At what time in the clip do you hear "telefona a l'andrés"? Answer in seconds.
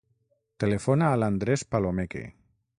0.63-1.67